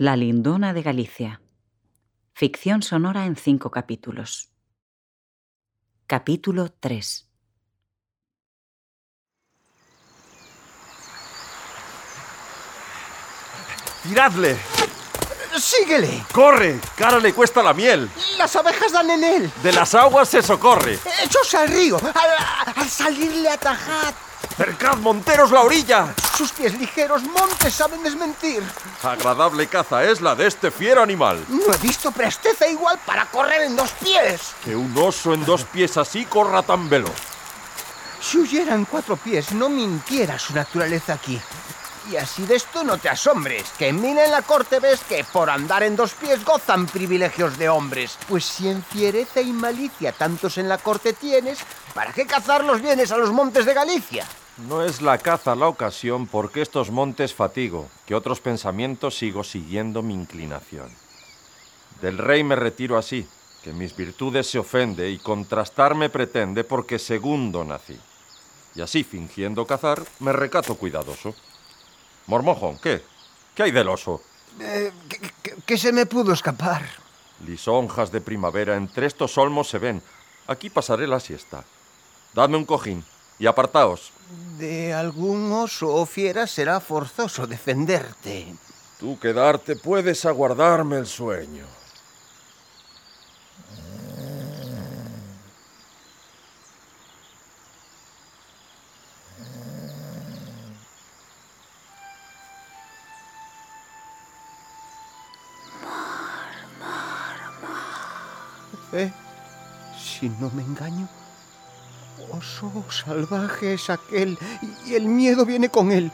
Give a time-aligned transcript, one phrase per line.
[0.00, 1.40] La Lindona de Galicia.
[2.32, 4.52] Ficción sonora en cinco capítulos.
[6.06, 7.28] Capítulo 3.
[14.04, 14.56] ¡Tiradle!
[15.58, 16.22] ¡Síguele!
[16.32, 16.78] ¡Corre!
[16.96, 18.08] ¡Cara le cuesta la miel!
[18.38, 19.52] Las abejas dan en él.
[19.64, 20.96] De las aguas se socorre.
[21.24, 21.96] ¡Echos al río!
[21.96, 24.14] Al, al salirle atajad.
[24.58, 26.12] ¡Cercad, monteros, la orilla!
[26.36, 28.60] Sus pies ligeros montes saben desmentir.
[29.04, 31.44] Agradable caza es la de este fiero animal.
[31.48, 34.54] No he visto presteza igual para correr en dos pies.
[34.64, 37.14] Que un oso en dos pies así corra tan veloz.
[38.20, 41.40] Si huyera en cuatro pies, no mintiera su naturaleza aquí.
[42.10, 45.22] Y así de esto no te asombres, que en Mina en la corte ves que
[45.22, 48.18] por andar en dos pies gozan privilegios de hombres.
[48.26, 51.60] Pues si en fiereza y malicia tantos en la corte tienes,
[51.94, 54.26] ¿para qué cazarlos vienes a los montes de Galicia?
[54.66, 60.02] No es la caza la ocasión porque estos montes fatigo, que otros pensamientos sigo siguiendo
[60.02, 60.90] mi inclinación.
[62.00, 63.26] Del rey me retiro así,
[63.62, 67.98] que mis virtudes se ofende y contrastarme pretende porque segundo nací.
[68.74, 71.34] Y así, fingiendo cazar, me recato cuidadoso.
[72.26, 73.02] Mormojón, ¿qué?
[73.54, 74.22] ¿Qué hay del oso?
[74.60, 76.82] Eh, que, que- que se me pudo escapar.
[77.46, 80.02] Lisonjas de primavera entre estos olmos se ven.
[80.48, 81.64] Aquí pasaré la siesta.
[82.34, 83.04] Dadme un cojín
[83.38, 84.12] y apartaos.
[84.58, 88.54] De algún oso o fiera será forzoso defenderte.
[88.98, 91.64] Tú quedarte puedes aguardarme el sueño.
[108.92, 109.12] ¿Eh?
[109.96, 111.08] Si no me engaño,
[112.30, 114.38] oso salvaje es aquel
[114.86, 116.10] y el miedo viene con él.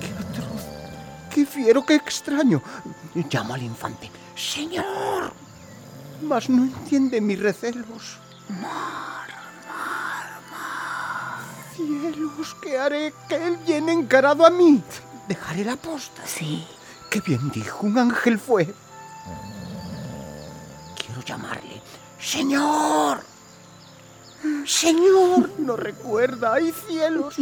[0.00, 0.62] ¡Qué atroz!
[1.30, 2.62] ¡Qué fiero, qué extraño!
[3.30, 4.10] Llamo al infante.
[4.34, 5.32] ¡Señor!
[6.22, 8.18] Mas no entiende mis recelos.
[11.74, 12.56] ¡Cielos!
[12.62, 13.12] ¿Qué haré?
[13.28, 14.82] Que él viene encarado a mí.
[15.28, 16.26] Dejaré la posta.
[16.26, 16.66] Sí.
[17.10, 17.86] ¡Qué bien dijo!
[17.86, 18.74] Un ángel fue.
[20.96, 21.82] Quiero llamarle.
[22.18, 23.35] ¡Señor!
[24.66, 25.50] ¡Señor!
[25.58, 26.54] No recuerda.
[26.54, 27.38] ¡Ay, cielos!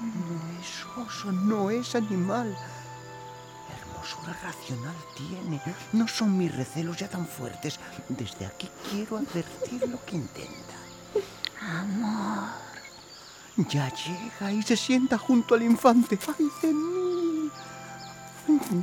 [0.00, 2.56] No es oso, no es animal.
[3.78, 5.60] Hermosura racional tiene.
[5.92, 7.78] No son mis recelos ya tan fuertes.
[8.08, 10.74] Desde aquí quiero advertir lo que intenta.
[11.60, 12.50] Amor.
[13.56, 16.18] Ya llega y se sienta junto al infante.
[16.26, 17.50] ¡Ay de mí!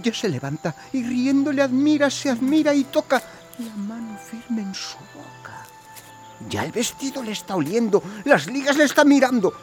[0.01, 3.21] Ya se levanta y riendo le admira, se admira y toca
[3.57, 5.58] la mano firme en su boca.
[6.47, 9.53] Ya el vestido le está oliendo, las ligas le está mirando.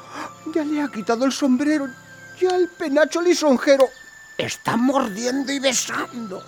[0.55, 1.89] Ya le ha quitado el sombrero,
[2.41, 3.89] ya el penacho lisonjero
[4.37, 6.43] está mordiendo y besando.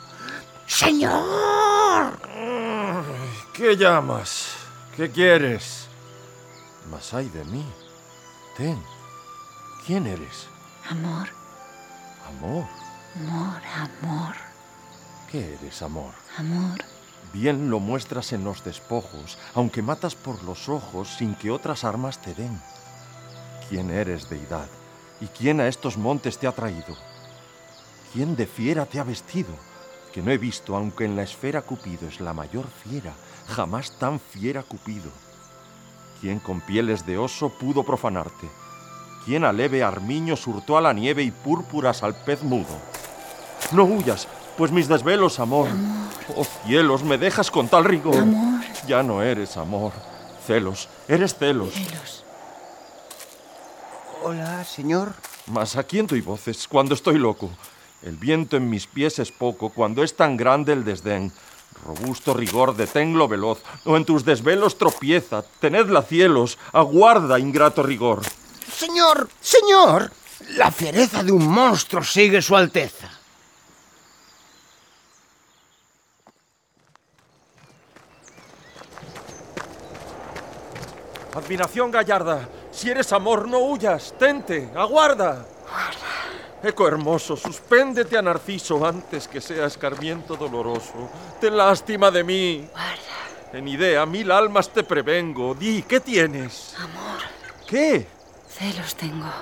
[0.66, 2.19] ¡Señor!
[3.55, 4.49] ¿Qué llamas?
[4.94, 5.87] ¿Qué quieres?
[6.91, 7.65] Mas ay de mí.
[8.56, 8.78] Ten.
[9.87, 10.47] ¿Quién eres?
[10.91, 11.28] Amor.
[12.28, 12.66] Amor.
[13.16, 14.34] Amor, amor,
[15.31, 16.12] ¿Qué eres, amor?
[16.37, 16.78] amor.
[17.33, 22.21] Bien lo muestras en los despojos, aunque matas por los ojos sin que otras armas
[22.22, 22.61] te den.
[23.69, 24.66] ¿Quién eres, deidad?
[25.21, 26.97] ¿Y quién a estos montes te ha traído?
[28.12, 29.50] ¿Quién de fiera te ha vestido?
[30.12, 33.12] Que no he visto, aunque en la esfera Cupido es la mayor fiera,
[33.47, 35.10] jamás tan fiera Cupido.
[36.21, 38.49] ¿Quién con pieles de oso pudo profanarte?
[39.25, 42.78] ¿Quién a leve armiño surtó a la nieve y púrpuras al pez mudo?
[43.72, 45.69] No huyas, pues mis desvelos, amor.
[46.37, 48.19] Oh cielos, me dejas con tal rigor.
[48.19, 48.61] Amor.
[48.87, 49.93] Ya no eres amor.
[50.47, 51.72] Celos, eres celos.
[51.72, 52.25] Celos.
[54.22, 55.15] Hola, señor.
[55.47, 57.50] Mas a quién doy voces cuando estoy loco.
[58.03, 61.33] El viento en mis pies es poco cuando es tan grande el desdén.
[61.84, 65.43] Robusto rigor, deténlo veloz, o en tus desvelos tropieza.
[65.60, 68.22] Tenedla cielos, aguarda, ingrato rigor.
[68.72, 70.12] Señor, señor.
[70.56, 73.18] La fiereza de un monstruo sigue su alteza.
[81.48, 85.47] Admiración gallarda, si eres amor, no huyas, tente, aguarda.
[86.62, 91.09] Eco hermoso, suspéndete a Narciso antes que sea escarmiento doloroso.
[91.41, 92.68] Ten lástima de mí.
[92.71, 93.56] Guarda.
[93.59, 95.54] En idea, mil almas te prevengo.
[95.54, 96.74] Di, ¿qué tienes?
[96.77, 97.22] Amor.
[97.66, 98.06] ¿Qué?
[98.47, 99.33] Celos tengo.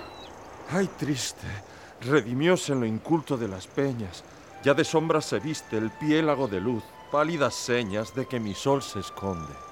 [0.71, 1.49] Ay, triste.
[2.03, 4.23] Redimióse en lo inculto de las peñas.
[4.63, 8.81] Ya de sombras se viste el piélago de luz, pálidas señas de que mi sol
[8.81, 9.66] se esconde.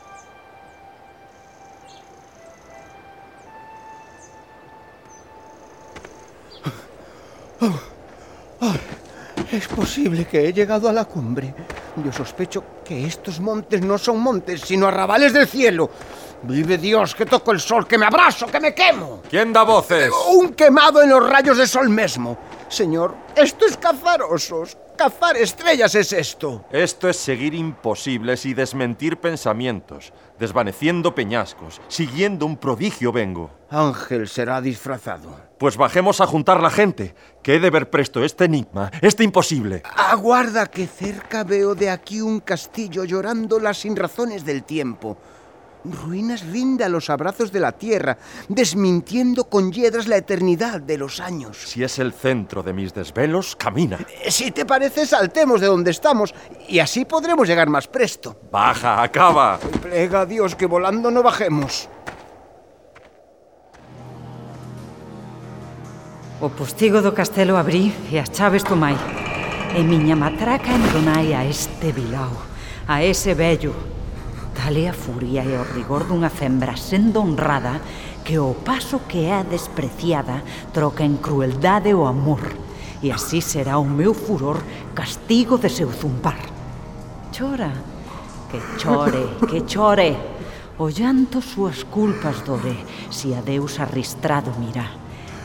[9.54, 11.54] Es posible que he llegado a la cumbre.
[12.04, 15.88] Yo sospecho que estos montes no son montes, sino arrabales del cielo.
[16.42, 19.22] Vive Dios, que toco el sol, que me abrazo, que me quemo.
[19.30, 20.10] ¿Quién da voces?
[20.32, 22.36] Un quemado en los rayos del sol mismo.
[22.74, 24.76] Señor, esto es cazar osos.
[24.96, 26.64] Cazar estrellas es esto.
[26.72, 33.50] Esto es seguir imposibles y desmentir pensamientos, desvaneciendo peñascos, siguiendo un prodigio vengo.
[33.70, 35.36] Ángel será disfrazado.
[35.56, 39.84] Pues bajemos a juntar la gente, que he de ver presto este enigma, este imposible.
[39.96, 45.16] Aguarda que cerca veo de aquí un castillo llorando las sinrazones del tiempo.
[45.84, 48.16] Ruinas rinda a los abrazos de la tierra,
[48.48, 51.58] desmintiendo con hiedras la eternidad de los años.
[51.58, 53.98] Si es el centro de mis desvelos, camina.
[54.22, 56.34] Eh, si te parece, saltemos de donde estamos
[56.68, 58.36] y así podremos llegar más presto.
[58.50, 59.58] Baja, acaba.
[59.82, 61.88] Plega a Dios que volando no bajemos.
[66.40, 68.96] O postigo do castelo abrí e as chaves tomai.
[69.72, 72.36] E miña matraca enronai a este vilao,
[72.86, 73.93] a ese vello,
[74.64, 77.82] Tal é a furia e o rigor dunha fembra sendo honrada
[78.24, 80.40] que o paso que é despreciada
[80.72, 82.40] troca en crueldade o amor.
[83.04, 84.64] E así será o meu furor
[84.94, 86.40] castigo de seu zumbar.
[87.28, 87.76] Chora,
[88.48, 90.16] que chore, que chore.
[90.80, 95.03] O llanto súas culpas dore, si a Deus arristrado mirá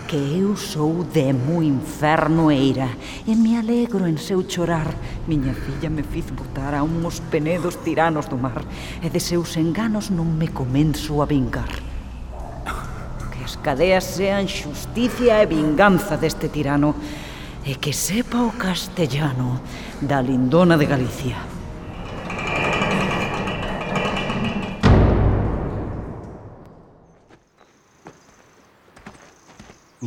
[0.09, 2.89] que eu sou de mu infernoeira
[3.27, 4.89] e me alegro en seu chorar.
[5.29, 8.65] Miña filla me fiz botar a uns penedos tiranos do mar
[9.06, 11.69] e de seus enganos non me comenzo a vingar.
[13.29, 16.97] Que as cadeas sean xusticia e vinganza deste tirano
[17.61, 19.61] e que sepa o castellano
[20.01, 21.49] da lindona de Galicia.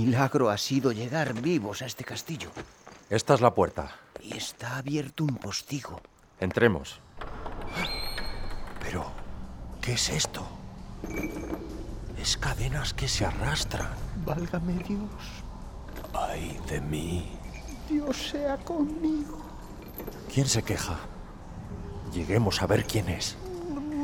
[0.05, 2.51] Milagro ha sido llegar vivos a este castillo.
[3.09, 3.95] Esta es la puerta.
[4.21, 6.01] Y está abierto un postigo.
[6.41, 6.99] Entremos.
[8.81, 9.07] Pero,
[9.81, 10.45] ¿qué es esto?
[12.21, 13.91] Es cadenas que se arrastran.
[14.27, 15.23] Válgame Dios.
[16.13, 17.39] Ay de mí.
[17.89, 19.39] Dios sea conmigo.
[20.35, 20.99] ¿Quién se queja?
[22.13, 23.37] Lleguemos a ver quién es.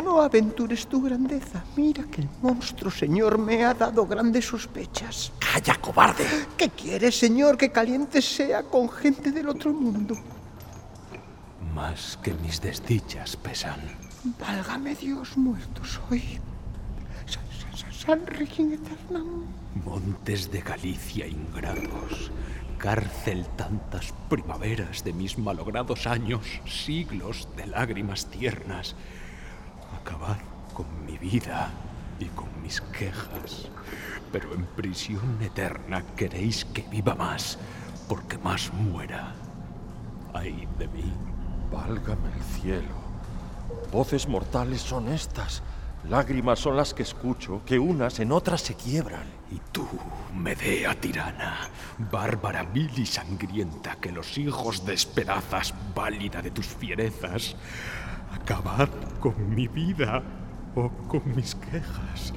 [0.05, 1.65] No aventures tu grandeza.
[1.75, 5.33] Mira que el monstruo, señor, me ha dado grandes sospechas.
[5.53, 6.27] ¡Calla, cobarde!
[6.57, 10.15] ¿Qué quieres, señor, que caliente sea con gente del otro mundo?
[11.75, 13.81] Más que mis desdichas pesan.
[14.39, 16.39] Válgame Dios, muerto soy.
[17.27, 19.47] San, San, San Regín Eternam.
[19.85, 22.31] Montes de Galicia ingratos.
[22.77, 28.95] Cárcel tantas primaveras de mis malogrados años, siglos de lágrimas tiernas
[30.09, 30.39] acabar
[30.75, 31.71] con mi vida
[32.19, 33.69] y con mis quejas.
[34.33, 37.59] Pero en prisión eterna queréis que viva más,
[38.09, 39.35] porque más muera.
[40.35, 41.13] Ay de mí.
[41.73, 43.09] Válgame el cielo.
[43.93, 45.63] Voces mortales son estas.
[46.09, 49.27] Lágrimas son las que escucho, que unas en otras se quiebran.
[49.51, 49.87] Y tú,
[50.35, 51.69] Medea tirana,
[52.11, 57.57] bárbara vil y sangrienta, que los hijos despedazas, válida de tus fierezas,
[58.33, 58.89] acabad
[59.21, 60.23] con mi vida
[61.09, 62.33] con mis quejas.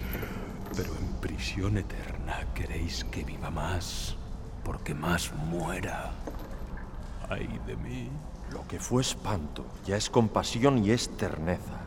[0.75, 4.15] Pero en prisión eterna queréis que viva más,
[4.63, 6.11] porque más muera.
[7.29, 8.09] Ay de mí.
[8.51, 11.85] Lo que fue espanto ya es compasión y es terneza.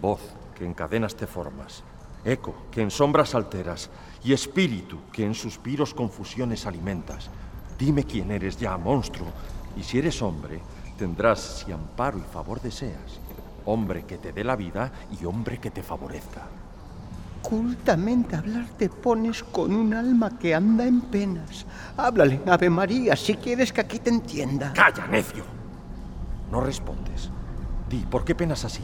[0.00, 0.20] Voz
[0.54, 1.82] que en cadenas te formas,
[2.24, 3.90] eco que en sombras alteras,
[4.22, 7.30] y espíritu que en suspiros confusiones alimentas.
[7.78, 9.28] Dime quién eres ya, monstruo,
[9.76, 10.60] y si eres hombre,
[10.98, 13.20] tendrás si amparo y favor deseas,
[13.66, 16.42] hombre que te dé la vida y hombre que te favorezca.
[17.42, 21.66] Cultamente hablar te pones con un alma que anda en penas.
[21.96, 24.72] Háblale, Ave María, si quieres que aquí te entienda.
[24.72, 25.44] ¡Calla, necio!
[26.50, 27.30] No respondes.
[27.88, 28.82] Di, ¿por qué penas así?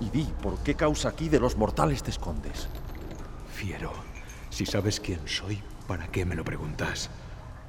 [0.00, 2.68] Y di, ¿por qué causa aquí de los mortales te escondes?
[3.50, 3.92] Fiero,
[4.50, 7.08] si sabes quién soy, ¿para qué me lo preguntas?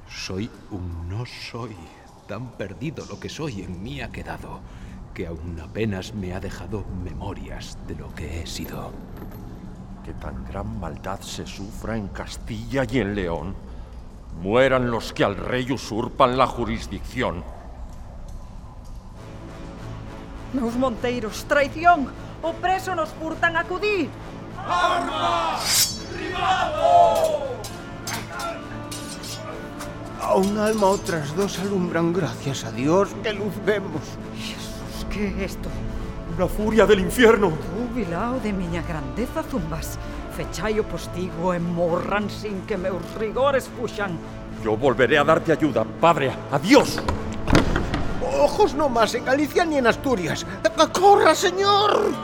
[0.08, 1.74] Soy un no soy.
[2.26, 4.60] Tan perdido lo que soy en mí ha quedado,
[5.18, 8.92] que aún apenas me ha dejado memorias de lo que he sido.
[10.04, 13.56] Que tan gran maldad se sufra en Castilla y en León.
[14.40, 17.42] Mueran los que al rey usurpan la jurisdicción.
[20.52, 22.12] Meus monteiros, traición!
[22.40, 24.08] O preso nos furtan a acudir!
[30.22, 34.02] A un alma otras dos alumbran, gracias a Dios, que luz vemos.
[35.18, 35.68] Que é isto?
[36.38, 37.48] ¡La furia del infierno!
[37.48, 39.98] Tú, vilao de miña grandeza zumbas.
[40.36, 44.14] Fechai o postigo e morran sin que meus rigores fuxan.
[44.62, 46.30] Yo volveré a darte ayuda, padre.
[46.52, 47.02] ¡Adiós!
[48.22, 50.46] ojos no más en Galicia ni en Asturias.
[50.92, 52.14] ¡Corra, señor!